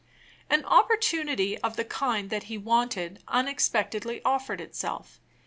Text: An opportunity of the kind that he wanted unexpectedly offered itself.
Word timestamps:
An 0.49 0.65
opportunity 0.65 1.59
of 1.59 1.75
the 1.75 1.85
kind 1.85 2.31
that 2.31 2.45
he 2.49 2.57
wanted 2.57 3.21
unexpectedly 3.27 4.19
offered 4.25 4.59
itself. 4.59 5.19